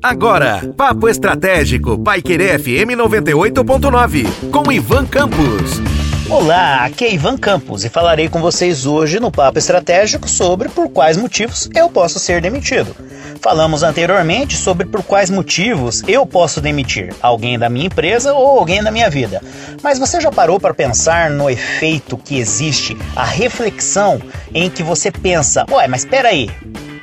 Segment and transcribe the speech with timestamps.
[0.00, 5.80] Agora, Papo Estratégico, Paiquerê FM 98.9, com Ivan Campos.
[6.30, 10.88] Olá, aqui é Ivan Campos e falarei com vocês hoje no Papo Estratégico sobre por
[10.88, 12.94] quais motivos eu posso ser demitido.
[13.40, 18.84] Falamos anteriormente sobre por quais motivos eu posso demitir alguém da minha empresa ou alguém
[18.84, 19.42] da minha vida.
[19.82, 24.22] Mas você já parou para pensar no efeito que existe, a reflexão
[24.54, 26.48] em que você pensa: ué, mas espera aí,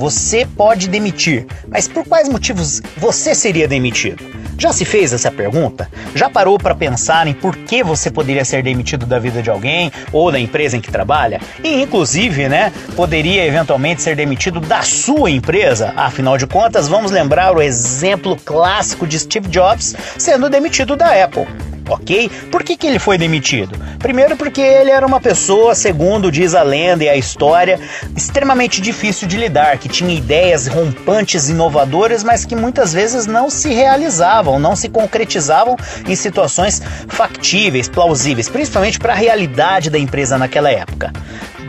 [0.00, 4.24] você pode demitir, mas por quais motivos você seria demitido?
[4.56, 5.90] Já se fez essa pergunta?
[6.14, 9.92] Já parou para pensar em por que você poderia ser demitido da vida de alguém
[10.10, 11.38] ou da empresa em que trabalha?
[11.62, 15.92] E inclusive, né, poderia eventualmente ser demitido da sua empresa?
[15.94, 21.46] Afinal de contas, vamos lembrar o exemplo clássico de Steve Jobs sendo demitido da Apple
[21.94, 22.30] ok?
[22.50, 23.78] Por que, que ele foi demitido?
[23.98, 27.78] Primeiro, porque ele era uma pessoa, segundo diz a lenda e a história,
[28.16, 33.72] extremamente difícil de lidar, que tinha ideias rompantes, inovadoras, mas que muitas vezes não se
[33.72, 35.76] realizavam, não se concretizavam
[36.06, 41.12] em situações factíveis, plausíveis, principalmente para a realidade da empresa naquela época.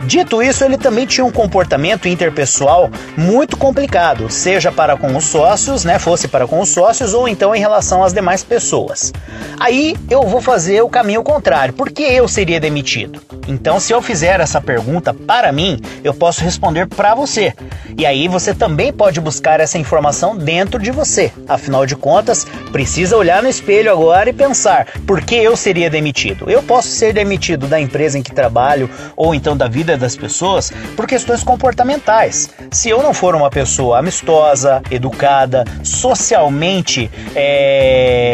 [0.04, 5.84] Dito isso, ele também tinha um comportamento interpessoal muito complicado, seja para com os sócios,
[5.84, 9.12] né, fosse para com os sócios ou então em relação às demais pessoas.
[9.60, 11.72] Aí eu vou fazer o caminho contrário.
[11.74, 13.20] Por que eu seria demitido?
[13.46, 17.52] Então, se eu fizer essa pergunta para mim, eu posso responder para você.
[17.96, 21.32] E aí você também pode buscar essa informação dentro de você.
[21.48, 26.48] Afinal de contas, precisa olhar no espelho agora e pensar: por que eu seria demitido?
[26.48, 30.16] Eu posso ser demitido da empresa em que trabalho ou então da vida vida das
[30.16, 32.50] pessoas por questões comportamentais.
[32.70, 38.31] Se eu não for uma pessoa amistosa, educada, socialmente é,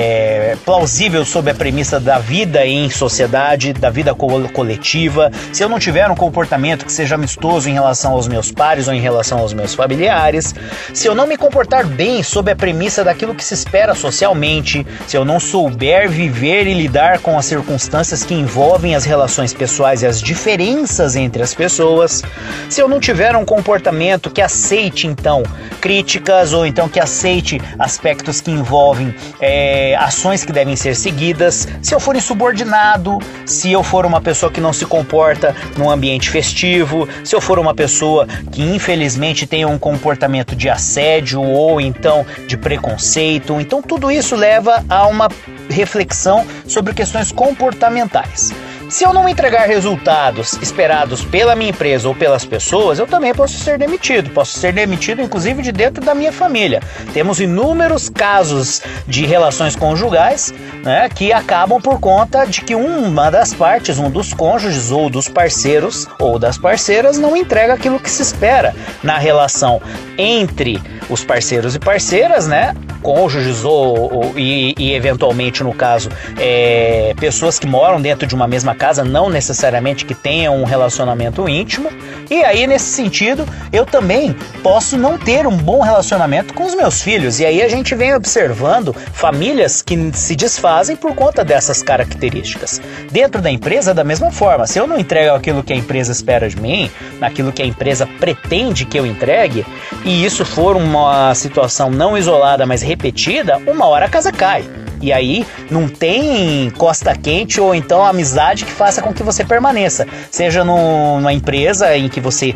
[0.58, 6.08] plausível sob a premissa da vida em sociedade, da vida coletiva, se eu não tiver
[6.08, 9.74] um comportamento que seja amistoso em relação aos meus pares ou em relação aos meus
[9.74, 10.54] familiares,
[10.94, 15.16] se eu não me comportar bem sob a premissa daquilo que se espera socialmente, se
[15.16, 20.06] eu não souber viver e lidar com as circunstâncias que envolvem as relações pessoais e
[20.06, 22.22] as diferenças entre as as pessoas,
[22.68, 25.42] se eu não tiver um comportamento que aceite então
[25.80, 31.94] críticas ou então que aceite aspectos que envolvem é, ações que devem ser seguidas, se
[31.94, 37.06] eu for insubordinado, se eu for uma pessoa que não se comporta num ambiente festivo,
[37.22, 42.56] se eu for uma pessoa que infelizmente tem um comportamento de assédio ou então de
[42.56, 45.28] preconceito, então tudo isso leva a uma
[45.68, 48.50] reflexão sobre questões comportamentais.
[48.88, 53.58] Se eu não entregar resultados esperados pela minha empresa ou pelas pessoas, eu também posso
[53.58, 54.30] ser demitido.
[54.30, 56.80] Posso ser demitido, inclusive, de dentro da minha família.
[57.12, 63.52] Temos inúmeros casos de relações conjugais né, que acabam por conta de que uma das
[63.52, 68.22] partes, um dos cônjuges ou dos parceiros ou das parceiras, não entrega aquilo que se
[68.22, 69.82] espera na relação
[70.16, 72.74] entre os parceiros e parceiras, né?
[73.02, 78.46] Cônjuges ou, ou e, e, eventualmente no caso é, pessoas que moram dentro de uma
[78.46, 81.90] mesma casa, não necessariamente que tenham um relacionamento íntimo.
[82.30, 87.02] E aí nesse sentido eu também posso não ter um bom relacionamento com os meus
[87.02, 87.40] filhos.
[87.40, 92.80] E aí a gente vem observando famílias que se desfazem por conta dessas características.
[93.10, 96.48] Dentro da empresa da mesma forma, se eu não entrego aquilo que a empresa espera
[96.48, 99.64] de mim, naquilo que a empresa pretende que eu entregue,
[100.04, 104.64] e isso for uma situação não isolada, mas repetida, uma hora a casa cai.
[105.00, 110.06] E aí não tem costa quente ou então amizade que faça com que você permaneça.
[110.30, 112.54] Seja numa empresa em que você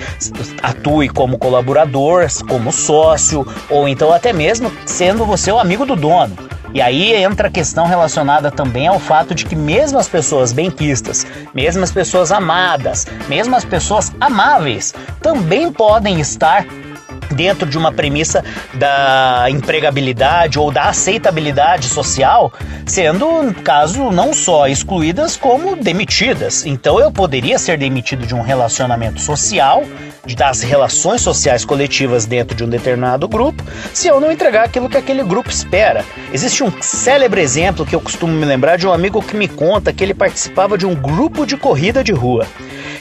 [0.60, 6.36] atue como colaborador, como sócio, ou então até mesmo sendo você o amigo do dono.
[6.74, 11.26] E aí entra a questão relacionada também ao fato de que mesmo as pessoas benquistas,
[11.54, 16.66] mesmo as pessoas amadas, mesmo as pessoas amáveis, também podem estar
[17.32, 18.44] dentro de uma premissa
[18.74, 22.52] da empregabilidade ou da aceitabilidade social,
[22.86, 26.66] sendo, caso, não só excluídas, como demitidas.
[26.66, 29.84] Então eu poderia ser demitido de um relacionamento social,
[30.36, 33.62] das relações sociais coletivas dentro de um determinado grupo,
[33.92, 36.04] se eu não entregar aquilo que aquele grupo espera.
[36.32, 39.92] Existe um célebre exemplo que eu costumo me lembrar de um amigo que me conta
[39.92, 42.46] que ele participava de um grupo de corrida de rua.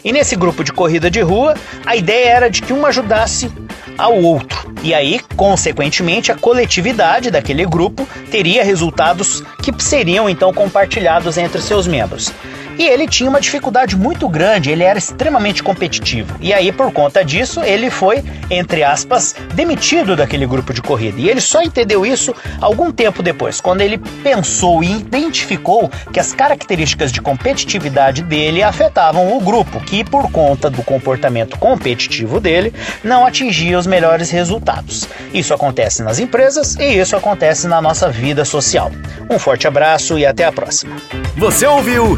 [0.04, 1.54] E nesse grupo de corrida de rua,
[1.86, 3.52] a ideia era de que um ajudasse
[4.02, 4.72] ao outro.
[4.84, 11.86] E aí, consequentemente, a coletividade daquele grupo teria resultados que seriam então compartilhados entre seus
[11.86, 12.34] membros.
[12.82, 16.36] E ele tinha uma dificuldade muito grande, ele era extremamente competitivo.
[16.42, 21.22] E aí, por conta disso, ele foi, entre aspas, demitido daquele grupo de corrida.
[21.22, 26.34] E ele só entendeu isso algum tempo depois, quando ele pensou e identificou que as
[26.34, 32.74] características de competitividade dele afetavam o grupo, que por conta do comportamento competitivo dele,
[33.04, 35.08] não atingia os melhores resultados.
[35.32, 38.92] Isso acontece nas empresas e isso acontece na nossa vida social.
[39.30, 40.96] Um forte abraço e até a próxima.
[41.38, 42.18] Você ouviu